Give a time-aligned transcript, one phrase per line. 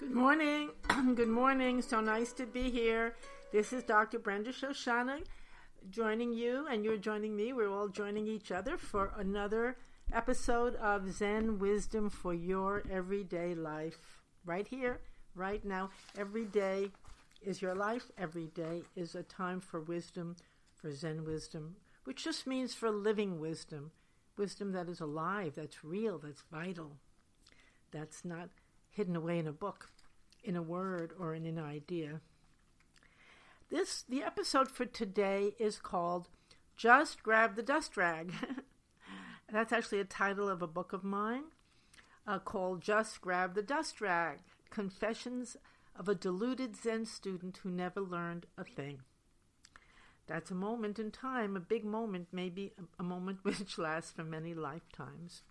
[0.00, 0.70] Good morning.
[1.14, 1.82] Good morning.
[1.82, 3.16] So nice to be here.
[3.52, 4.18] This is Dr.
[4.18, 5.20] Brenda Shoshanna
[5.90, 7.52] joining you, and you're joining me.
[7.52, 9.76] We're all joining each other for another
[10.10, 14.22] episode of Zen Wisdom for Your Everyday Life.
[14.46, 15.02] Right here,
[15.34, 15.90] right now.
[16.16, 16.92] Every day
[17.42, 18.10] is your life.
[18.16, 20.34] Every day is a time for wisdom,
[20.74, 23.90] for Zen wisdom, which just means for living wisdom.
[24.38, 26.92] Wisdom that is alive, that's real, that's vital,
[27.92, 28.48] that's not
[28.90, 29.90] hidden away in a book,
[30.42, 32.20] in a word, or in an idea.
[33.70, 36.28] This the episode for today is called
[36.76, 38.32] Just Grab the Dust Rag.
[39.52, 41.44] That's actually a title of a book of mine
[42.26, 44.38] uh, called Just Grab the Dust Rag
[44.70, 45.56] Confessions
[45.96, 49.00] of a Deluded Zen Student Who Never Learned a Thing.
[50.26, 54.54] That's a moment in time, a big moment, maybe a moment which lasts for many
[54.54, 55.42] lifetimes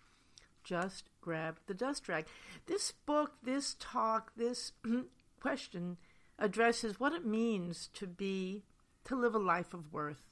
[0.64, 2.26] just grab the dust rag.
[2.68, 4.72] This book, this talk, this
[5.42, 5.98] question
[6.38, 8.64] addresses what it means to be,
[9.06, 10.26] to live a life of worth,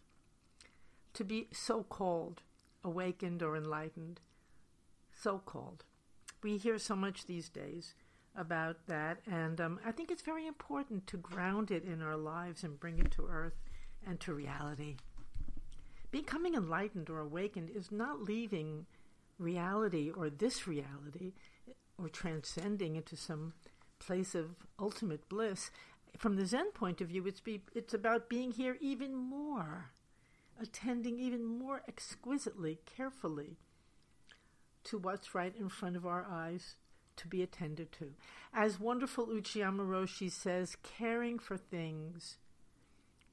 [1.13, 2.41] to be so called,
[2.83, 4.19] awakened or enlightened,
[5.11, 5.83] so called.
[6.43, 7.95] We hear so much these days
[8.35, 12.63] about that, and um, I think it's very important to ground it in our lives
[12.63, 13.59] and bring it to earth
[14.05, 14.97] and to reality.
[16.11, 18.85] Becoming enlightened or awakened is not leaving
[19.39, 21.33] reality or this reality
[21.97, 23.53] or transcending into some
[23.99, 25.71] place of ultimate bliss.
[26.17, 29.91] From the Zen point of view, it's, be, it's about being here even more,
[30.61, 33.57] attending even more exquisitely, carefully
[34.85, 36.75] to what's right in front of our eyes
[37.17, 38.13] to be attended to.
[38.53, 42.37] As wonderful Uchiyama Roshi says, caring for things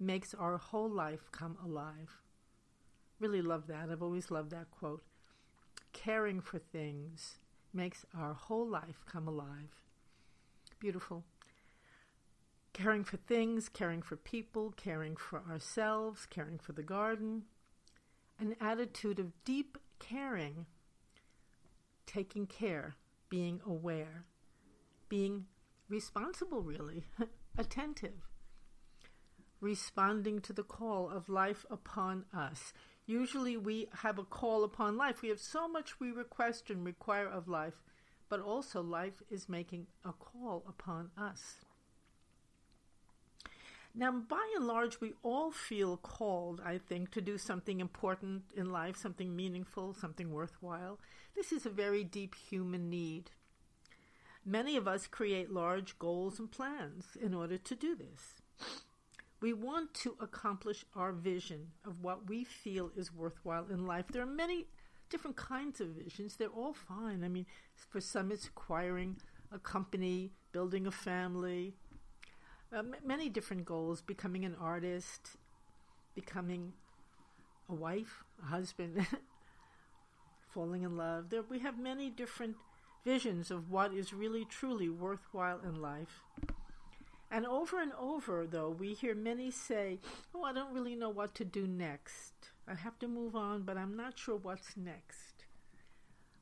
[0.00, 2.18] makes our whole life come alive.
[3.20, 3.90] Really love that.
[3.90, 5.02] I've always loved that quote
[5.94, 7.38] caring for things
[7.72, 9.80] makes our whole life come alive.
[10.78, 11.24] Beautiful.
[12.74, 17.44] Caring for things, caring for people, caring for ourselves, caring for the garden.
[18.38, 20.66] An attitude of deep caring,
[22.06, 22.96] taking care,
[23.30, 24.24] being aware,
[25.08, 25.46] being
[25.88, 27.04] responsible, really,
[27.58, 28.28] attentive,
[29.60, 32.72] responding to the call of life upon us
[33.06, 35.20] Usually we have a call upon life.
[35.20, 37.82] We have so much we request and require of life,
[38.28, 41.56] but also life is making a call upon us.
[43.96, 48.72] Now, by and large, we all feel called, I think, to do something important in
[48.72, 50.98] life, something meaningful, something worthwhile.
[51.36, 53.30] This is a very deep human need.
[54.44, 58.42] Many of us create large goals and plans in order to do this.
[59.44, 64.06] We want to accomplish our vision of what we feel is worthwhile in life.
[64.10, 64.68] There are many
[65.10, 66.36] different kinds of visions.
[66.36, 67.22] They're all fine.
[67.22, 67.44] I mean,
[67.74, 69.18] for some, it's acquiring
[69.52, 71.74] a company, building a family,
[72.72, 75.36] uh, m- many different goals, becoming an artist,
[76.14, 76.72] becoming
[77.68, 79.06] a wife, a husband,
[80.54, 81.28] falling in love.
[81.28, 82.56] There, we have many different
[83.04, 86.22] visions of what is really truly worthwhile in life.
[87.34, 89.98] And over and over, though, we hear many say,
[90.32, 92.32] Oh, I don't really know what to do next.
[92.68, 95.44] I have to move on, but I'm not sure what's next.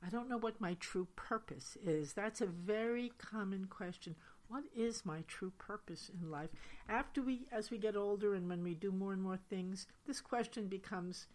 [0.07, 2.13] I don't know what my true purpose is.
[2.13, 4.17] That's a very common question.
[4.49, 6.51] What is my true purpose in life?
[6.91, 10.21] After we, as we get older and when we do more and more things, this
[10.21, 11.27] question becomes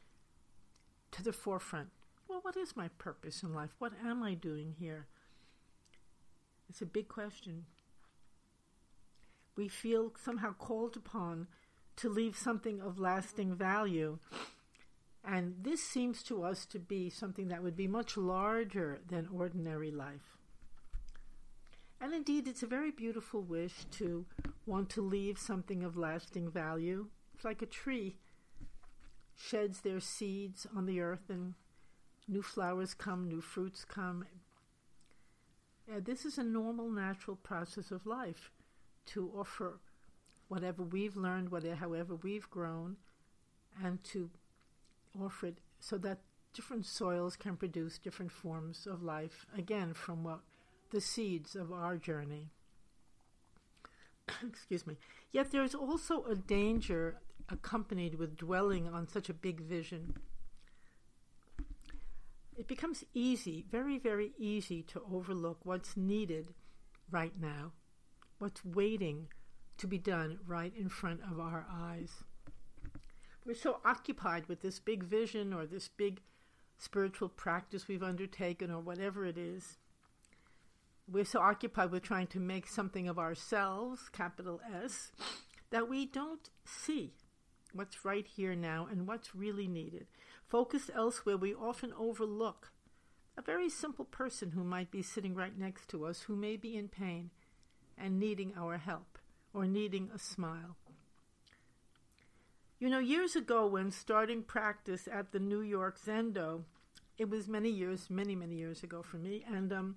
[1.09, 1.87] to the forefront.
[2.27, 3.71] Well, what is my purpose in life?
[3.79, 5.07] What am I doing here?
[6.69, 7.65] It's a big question
[9.57, 11.47] we feel somehow called upon
[11.97, 14.19] to leave something of lasting value.
[15.25, 19.91] And this seems to us to be something that would be much larger than ordinary
[19.91, 20.37] life.
[21.99, 24.25] And indeed, it's a very beautiful wish to
[24.65, 27.07] want to leave something of lasting value.
[27.33, 28.17] It's like a tree
[29.35, 31.55] sheds their seeds on the earth and
[32.27, 34.25] new flowers come, new fruits come.
[35.91, 38.51] And this is a normal, natural process of life
[39.07, 39.79] to offer
[40.47, 42.97] whatever we've learned, whatever, however we've grown,
[43.83, 44.29] and to
[45.19, 46.19] offer it so that
[46.53, 50.39] different soils can produce different forms of life, again, from what
[50.91, 52.49] the seeds of our journey.
[54.47, 54.97] Excuse me.
[55.31, 57.17] Yet there is also a danger
[57.49, 60.15] accompanied with dwelling on such a big vision.
[62.57, 66.53] It becomes easy, very, very easy, to overlook what's needed
[67.11, 67.73] right now
[68.39, 69.27] what's waiting
[69.77, 72.23] to be done right in front of our eyes.
[73.45, 76.21] We're so occupied with this big vision or this big
[76.77, 79.77] spiritual practice we've undertaken or whatever it is
[81.09, 85.11] we're so occupied with trying to make something of ourselves, capital S,
[85.69, 87.13] that we don't see
[87.73, 90.07] what's right here now and what's really needed.
[90.47, 92.71] Focused elsewhere, we often overlook
[93.37, 96.75] a very simple person who might be sitting right next to us who may be
[96.75, 97.29] in pain
[97.97, 99.17] and needing our help
[99.53, 100.77] or needing a smile.
[102.79, 106.63] You know, years ago, when starting practice at the New York Zendo,
[107.17, 109.95] it was many years, many, many years ago for me, and um,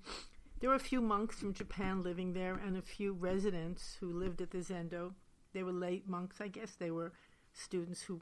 [0.61, 4.41] there were a few monks from Japan living there and a few residents who lived
[4.41, 5.13] at the Zendo.
[5.53, 6.75] They were late monks, I guess.
[6.75, 7.13] They were
[7.53, 8.21] students who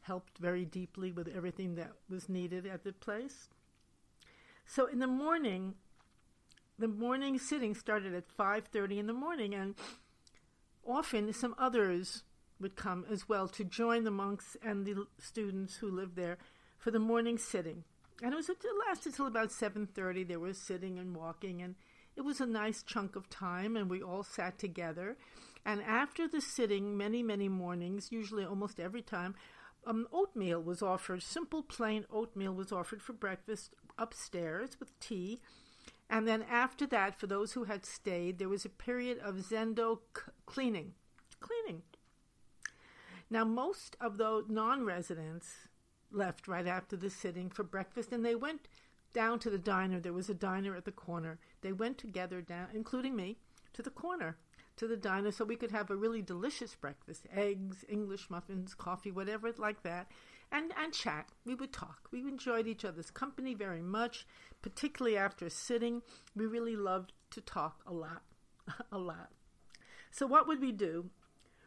[0.00, 3.48] helped very deeply with everything that was needed at the place.
[4.66, 5.74] So in the morning,
[6.78, 9.74] the morning sitting started at 5:30 in the morning and
[10.86, 12.22] often some others
[12.60, 16.38] would come as well to join the monks and the students who lived there
[16.78, 17.84] for the morning sitting.
[18.22, 21.74] And it was it lasted till about 7:30 they were sitting and walking and
[22.16, 25.16] it was a nice chunk of time and we all sat together.
[25.64, 29.34] And after the sitting many many mornings usually almost every time
[29.86, 35.40] um, oatmeal was offered simple plain oatmeal was offered for breakfast upstairs with tea
[36.10, 40.00] and then after that for those who had stayed there was a period of zendo
[40.16, 40.94] c- cleaning
[41.40, 41.82] cleaning
[43.30, 45.68] now, most of the non residents
[46.10, 48.68] left right after the sitting for breakfast and they went
[49.12, 50.00] down to the diner.
[50.00, 51.38] There was a diner at the corner.
[51.60, 53.36] They went together down, including me,
[53.74, 54.38] to the corner,
[54.76, 59.10] to the diner so we could have a really delicious breakfast eggs, English muffins, coffee,
[59.10, 60.10] whatever like that.
[60.50, 61.28] And, and chat.
[61.44, 62.08] We would talk.
[62.10, 64.26] We enjoyed each other's company very much,
[64.62, 66.02] particularly after sitting.
[66.34, 68.22] We really loved to talk a lot.
[68.92, 69.30] a lot.
[70.10, 71.10] So, what would we do?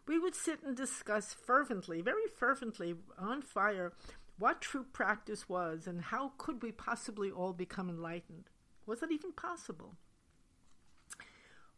[0.08, 3.94] we would sit and discuss fervently, very fervently, on fire,
[4.38, 8.50] what true practice was and how could we possibly all become enlightened.
[8.86, 9.96] Was it even possible?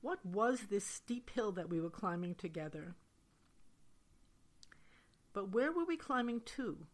[0.02, 2.96] What was this steep hill that we were climbing together?
[5.34, 6.88] But where were we climbing to?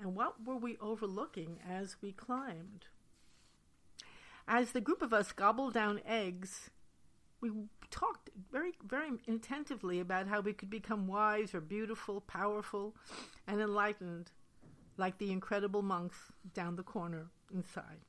[0.00, 2.86] And what were we overlooking as we climbed?
[4.46, 6.70] As the group of us gobbled down eggs,
[7.40, 7.50] we
[7.90, 12.94] talked very, very attentively about how we could become wise or beautiful, powerful,
[13.46, 14.30] and enlightened,
[14.96, 16.16] like the incredible monks
[16.54, 18.00] down the corner inside.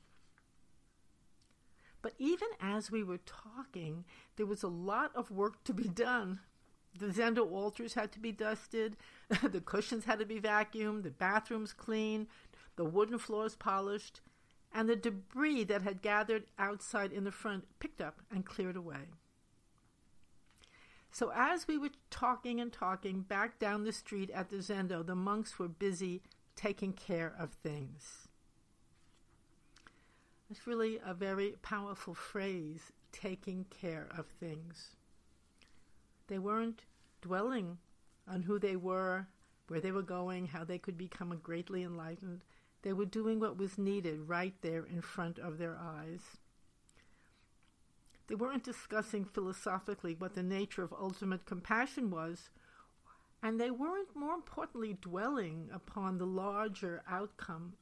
[2.02, 4.06] But even as we were talking,
[4.38, 6.40] there was a lot of work to be done.
[6.98, 8.98] The Zendo altars had to be dusted,
[9.44, 12.28] the cushions had to be vacuumed, the bathrooms cleaned,
[12.76, 14.22] the wooden floors polished,
[14.74, 19.10] and the debris that had gathered outside in the front picked up and cleared away.
[21.12, 25.16] So as we were talking and talking back down the street at the Zendo, the
[25.16, 26.22] monks were busy
[26.56, 28.28] taking care of things.
[30.50, 34.96] It's really a very powerful phrase, taking care of things.
[36.30, 36.84] They weren't
[37.22, 37.80] dwelling
[38.28, 39.28] on who they were,
[39.68, 42.44] where they were going, how they could become greatly enlightened.
[42.84, 46.38] They were doing what was needed right there in front of their eyes.
[48.28, 52.52] They weren't discussing philosophically what the nature of ultimate compassion was,
[53.42, 57.74] and they weren't, more importantly, dwelling upon the larger outcome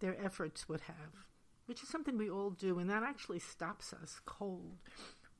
[0.00, 1.24] their efforts would have,
[1.64, 4.76] which is something we all do, and that actually stops us cold.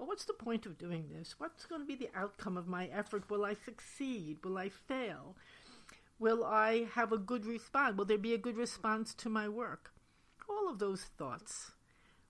[0.02, 1.36] Well, what's the point of doing this?
[1.38, 3.30] What's going to be the outcome of my effort?
[3.30, 4.38] Will I succeed?
[4.42, 5.36] Will I fail?
[6.18, 7.96] Will I have a good response?
[7.96, 9.92] Will there be a good response to my work?
[10.50, 11.70] All of those thoughts,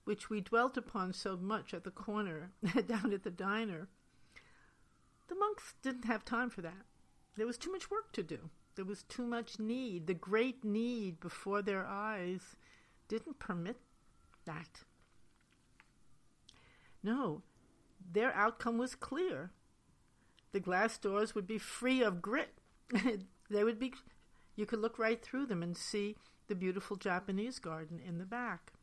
[0.03, 2.51] which we dwelt upon so much at the corner
[2.87, 3.87] down at the diner,
[5.27, 6.85] the monks didn't have time for that.
[7.37, 8.51] There was too much work to do.
[8.75, 10.05] There was too much need.
[10.05, 12.55] The great need before their eyes
[13.07, 13.77] didn't permit
[14.45, 14.81] that.
[17.01, 17.41] No,
[18.11, 19.51] their outcome was clear.
[20.51, 22.59] The glass doors would be free of grit
[23.49, 23.93] they would be,
[24.55, 26.15] you could look right through them and see
[26.47, 28.73] the beautiful Japanese garden in the back.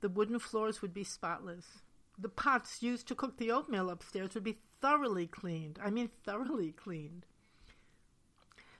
[0.00, 1.82] The wooden floors would be spotless.
[2.16, 5.78] The pots used to cook the oatmeal upstairs would be thoroughly cleaned.
[5.82, 7.26] I mean, thoroughly cleaned.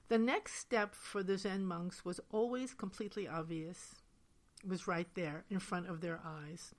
[0.09, 3.97] The next step for the Zen monks was always completely obvious.
[4.63, 6.75] It was right there in front of their eyes.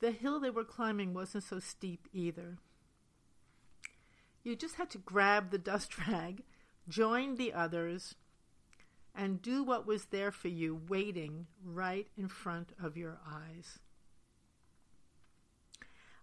[0.00, 2.58] The hill they were climbing wasn't so steep either.
[4.42, 6.42] You just had to grab the dust rag,
[6.88, 8.14] join the others,
[9.14, 13.78] and do what was there for you, waiting right in front of your eyes.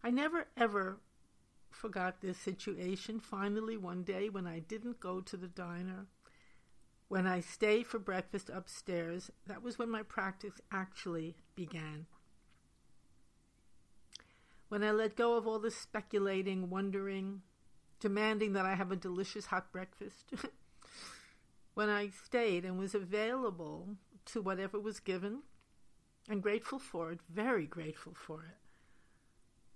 [0.03, 0.99] I never ever
[1.71, 3.19] forgot this situation.
[3.19, 6.07] Finally, one day when I didn't go to the diner,
[7.07, 12.07] When I stayed for breakfast upstairs, that was when my practice actually began.
[14.73, 17.43] When I let go of all the speculating, wondering,
[17.99, 20.33] demanding that I have a delicious hot breakfast.
[21.75, 23.89] when I stayed and was available
[24.25, 25.43] to whatever was given
[26.27, 28.57] and grateful for it, very grateful for it.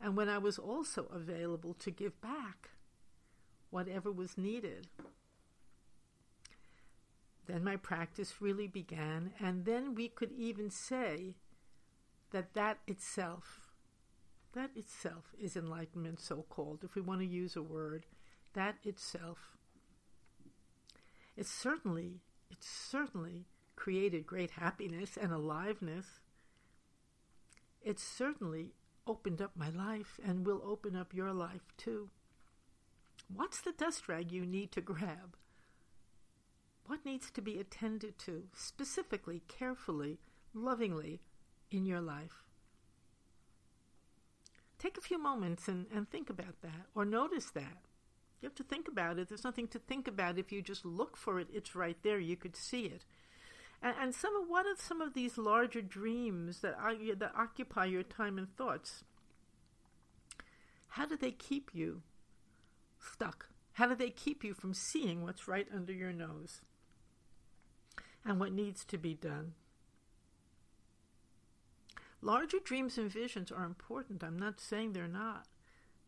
[0.02, 2.72] And when I was also available to give back
[3.70, 4.88] whatever was needed.
[7.46, 11.36] Then my practice really began, and then we could even say
[12.32, 13.67] that that itself,
[14.58, 18.06] that itself is enlightenment, so called, if we want to use a word,
[18.54, 19.56] that itself.
[21.36, 23.46] It certainly, it certainly
[23.76, 26.22] created great happiness and aliveness.
[27.84, 28.74] It certainly
[29.06, 32.10] opened up my life and will open up your life too.
[33.34, 35.36] What's the dust rag you need to grab?
[36.88, 40.18] What needs to be attended to, specifically, carefully,
[40.54, 41.20] lovingly,
[41.70, 42.47] in your life?
[44.80, 47.78] Take a few moments and, and think about that, or notice that.
[48.42, 49.30] You have to think about it.
[49.30, 51.48] There's nothing to think about if you just look for it.
[51.52, 52.20] It's right there.
[52.20, 53.04] You could see it.
[53.82, 57.34] And, and some of what are some of these larger dreams that uh, are, that
[57.36, 59.04] occupy your time and thoughts?
[60.90, 62.04] How do they keep you
[63.00, 63.50] stuck?
[63.74, 66.62] How do they keep you from seeing what's right under your nose?
[68.28, 69.54] and what needs to be done.
[72.28, 74.22] Larger dreams and visions are important.
[74.22, 75.46] I'm not saying they're not.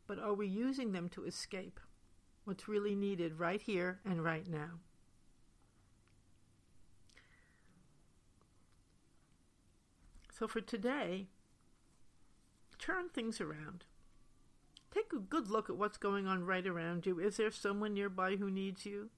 [0.05, 1.79] But are we using them to escape
[2.43, 4.81] what's really needed right here and right now?
[10.38, 11.27] So for today,
[12.77, 13.85] turn things around.
[14.93, 17.17] Take a good look at what's going on right around you.
[17.17, 19.09] Is there someone nearby who needs you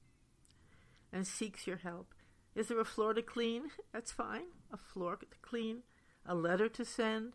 [1.12, 2.14] and seeks your help?
[2.54, 3.72] Is there a floor to clean?
[3.92, 4.50] That's fine.
[4.72, 5.82] A floor to clean,
[6.26, 7.34] a letter to send,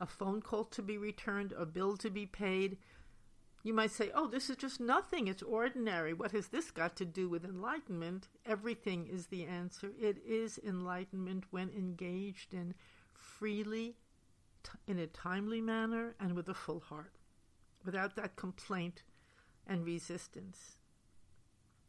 [0.00, 2.78] a phone call to be returned, a bill to be paid.
[3.62, 5.28] You might say, oh, this is just nothing.
[5.28, 6.12] It's ordinary.
[6.12, 8.28] What has this got to do with enlightenment?
[8.44, 9.92] Everything is the answer.
[10.00, 12.74] It is enlightenment when engaged in
[13.14, 13.96] freely,
[14.64, 17.12] t- in a timely manner, and with a full heart,
[17.84, 19.04] without that complaint
[19.66, 20.78] and resistance.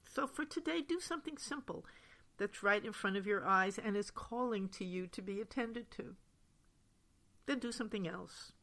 [0.03, 1.85] So for today, do something simple
[2.37, 5.91] that's right in front of your eyes and is calling to you to be attended
[5.91, 6.15] to.
[7.45, 8.53] Then do something else.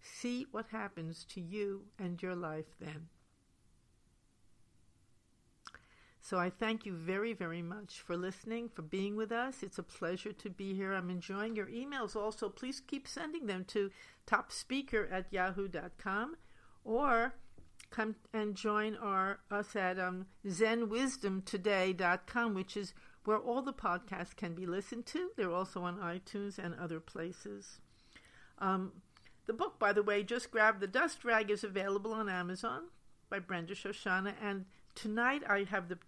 [0.00, 3.08] See what happens to you and your life then.
[6.22, 9.62] So I thank you very, very much for listening, for being with us.
[9.62, 10.92] It's a pleasure to be here.
[10.92, 12.48] I'm enjoying your emails also.
[12.48, 13.90] Please keep sending them to
[14.26, 16.36] topspeaker at yahoo.com
[16.84, 17.34] or
[17.90, 22.94] come and join our us at um, zenwisdomtoday.com, which is
[23.24, 25.30] where all the podcasts can be listened to.
[25.36, 27.78] They're also on iTunes and other places.
[28.58, 28.92] Um,
[29.46, 32.84] the book, by the way, Just Grab the Dust Rag, is available on Amazon
[33.28, 34.34] by Brenda Shoshanna.
[34.42, 35.98] And tonight I have the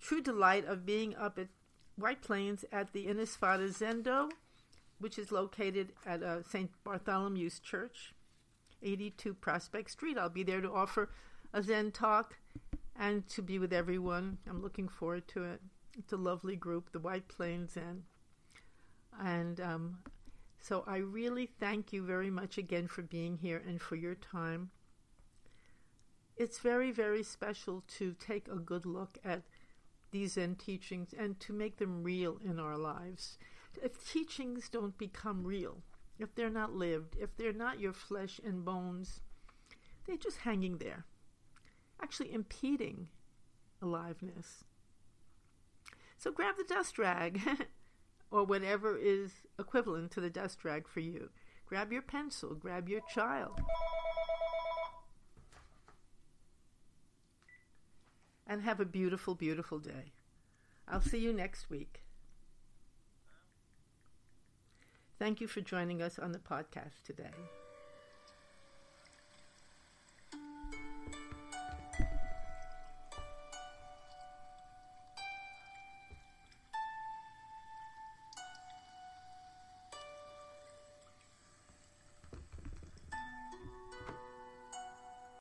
[0.00, 1.48] true delight of being up at
[1.96, 4.30] White Plains at the Innisfada Zendo,
[4.98, 6.70] which is located at uh, St.
[6.84, 8.12] Bartholomew's Church.
[8.84, 10.18] 82 Prospect Street.
[10.18, 11.10] I'll be there to offer
[11.52, 12.36] a Zen talk
[12.96, 14.38] and to be with everyone.
[14.48, 15.60] I'm looking forward to it.
[15.98, 18.02] It's a lovely group, the White Plains Zen.
[19.20, 19.98] And um,
[20.60, 24.70] so I really thank you very much again for being here and for your time.
[26.36, 29.42] It's very, very special to take a good look at
[30.10, 33.38] these Zen teachings and to make them real in our lives.
[33.82, 35.82] If teachings don't become real,
[36.18, 39.20] if they're not lived, if they're not your flesh and bones,
[40.06, 41.04] they're just hanging there,
[42.00, 43.08] actually impeding
[43.82, 44.64] aliveness.
[46.18, 47.40] So grab the dust rag,
[48.30, 51.30] or whatever is equivalent to the dust rag for you.
[51.66, 53.60] Grab your pencil, grab your child.
[58.46, 60.12] And have a beautiful, beautiful day.
[60.86, 62.03] I'll see you next week.
[65.24, 67.32] Thank you for joining us on the podcast today.